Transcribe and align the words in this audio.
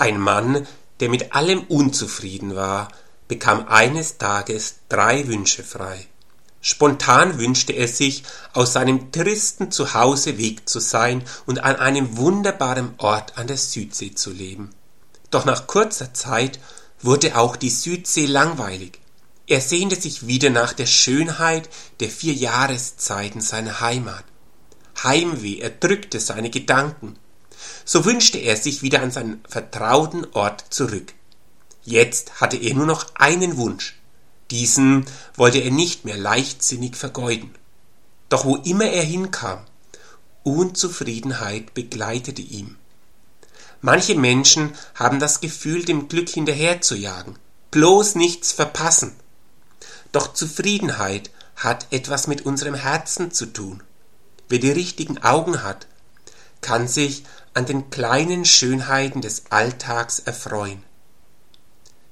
Ein 0.00 0.18
Mann, 0.18 0.66
der 1.00 1.10
mit 1.10 1.34
allem 1.34 1.64
unzufrieden 1.64 2.56
war, 2.56 2.88
bekam 3.28 3.68
eines 3.68 4.16
Tages 4.16 4.76
drei 4.88 5.28
Wünsche 5.28 5.62
frei. 5.62 6.06
Spontan 6.62 7.38
wünschte 7.38 7.74
er 7.74 7.86
sich, 7.86 8.22
aus 8.54 8.72
seinem 8.72 9.12
tristen 9.12 9.70
Zuhause 9.70 10.38
weg 10.38 10.66
zu 10.66 10.80
sein 10.80 11.22
und 11.44 11.62
an 11.62 11.76
einem 11.76 12.16
wunderbaren 12.16 12.94
Ort 12.96 13.36
an 13.36 13.46
der 13.46 13.58
Südsee 13.58 14.14
zu 14.14 14.30
leben. 14.30 14.70
Doch 15.30 15.44
nach 15.44 15.66
kurzer 15.66 16.14
Zeit 16.14 16.60
wurde 17.02 17.36
auch 17.36 17.56
die 17.56 17.68
Südsee 17.68 18.24
langweilig. 18.24 19.00
Er 19.46 19.60
sehnte 19.60 19.96
sich 19.96 20.26
wieder 20.26 20.48
nach 20.48 20.72
der 20.72 20.86
Schönheit 20.86 21.68
der 22.00 22.08
vier 22.08 22.32
Jahreszeiten 22.32 23.42
seiner 23.42 23.82
Heimat. 23.82 24.24
Heimweh 25.04 25.58
erdrückte 25.58 26.20
seine 26.20 26.48
Gedanken. 26.48 27.16
So 27.84 28.04
wünschte 28.04 28.38
er 28.38 28.56
sich 28.56 28.82
wieder 28.82 29.02
an 29.02 29.10
seinen 29.10 29.42
vertrauten 29.48 30.26
Ort 30.32 30.64
zurück. 30.70 31.12
Jetzt 31.82 32.40
hatte 32.40 32.56
er 32.56 32.74
nur 32.74 32.86
noch 32.86 33.14
einen 33.14 33.56
Wunsch. 33.56 33.96
Diesen 34.50 35.06
wollte 35.34 35.58
er 35.58 35.70
nicht 35.70 36.04
mehr 36.04 36.16
leichtsinnig 36.16 36.96
vergeuden. 36.96 37.54
Doch 38.28 38.44
wo 38.44 38.56
immer 38.56 38.86
er 38.86 39.02
hinkam, 39.02 39.60
Unzufriedenheit 40.42 41.74
begleitete 41.74 42.42
ihn. 42.42 42.76
Manche 43.80 44.14
Menschen 44.14 44.72
haben 44.94 45.20
das 45.20 45.40
Gefühl, 45.40 45.84
dem 45.84 46.08
Glück 46.08 46.28
hinterherzujagen, 46.28 47.38
bloß 47.70 48.14
nichts 48.14 48.52
verpassen. 48.52 49.14
Doch 50.12 50.34
Zufriedenheit 50.34 51.30
hat 51.56 51.86
etwas 51.90 52.26
mit 52.26 52.44
unserem 52.44 52.74
Herzen 52.74 53.32
zu 53.32 53.46
tun. 53.46 53.82
Wer 54.48 54.58
die 54.58 54.70
richtigen 54.70 55.18
Augen 55.18 55.62
hat, 55.62 55.86
kann 56.60 56.88
sich 56.88 57.24
an 57.54 57.66
den 57.66 57.90
kleinen 57.90 58.44
Schönheiten 58.44 59.20
des 59.20 59.44
Alltags 59.50 60.20
erfreuen. 60.20 60.82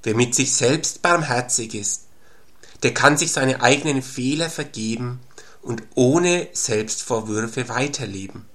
Wer 0.03 0.15
mit 0.15 0.35
sich 0.35 0.55
selbst 0.55 1.03
barmherzig 1.03 1.75
ist, 1.75 2.05
der 2.83 2.95
kann 2.95 3.17
sich 3.17 3.33
seine 3.33 3.63
eigenen 3.63 4.03
Fehler 4.03 4.51
vergeben 4.51 5.21
und 5.63 5.83
ohne 5.95 6.49
Selbstvorwürfe 6.53 7.69
weiterleben. 7.69 8.47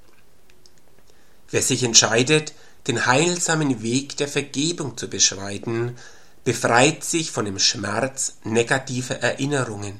Wer 1.50 1.62
sich 1.62 1.84
entscheidet, 1.84 2.54
den 2.88 3.06
heilsamen 3.06 3.82
Weg 3.82 4.18
der 4.18 4.28
Vergebung 4.28 4.98
zu 4.98 5.10
beschreiten, 5.10 5.96
befreit 6.44 7.04
sich 7.04 7.32
von 7.32 7.46
dem 7.46 7.60
Schmerz 7.60 8.38
negativer 8.44 9.16
Erinnerungen. 9.16 9.98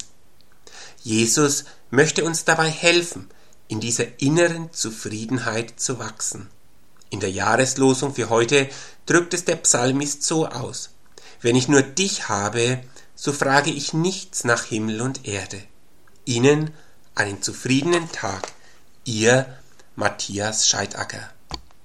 Jesus 1.02 1.66
möchte 1.90 2.24
uns 2.24 2.46
dabei 2.46 2.70
helfen, 2.70 3.30
in 3.68 3.80
dieser 3.80 4.22
inneren 4.22 4.74
Zufriedenheit 4.74 5.80
zu 5.80 6.00
wachsen. 6.00 6.50
In 7.14 7.20
der 7.20 7.30
Jahreslosung 7.30 8.16
für 8.16 8.32
heute 8.32 8.68
drückt 9.06 9.36
es 9.36 9.46
der 9.46 9.58
Psalmist 9.58 10.24
so 10.24 10.48
aus. 10.48 10.90
Wenn 11.42 11.56
ich 11.56 11.68
nur 11.68 11.84
dich 11.84 12.28
habe, 12.28 12.84
so 13.14 13.32
frage 13.32 13.70
ich 13.70 13.94
nichts 13.94 14.46
nach 14.46 14.64
Himmel 14.64 15.00
und 15.00 15.28
Erde. 15.28 15.62
Ihnen 16.26 16.72
einen 17.14 17.44
zufriedenen 17.44 18.12
Tag. 18.12 18.52
Ihr 19.06 19.46
Matthias 19.96 20.68
Scheidacker. 20.68 21.33